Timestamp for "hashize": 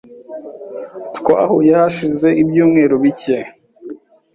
1.79-2.27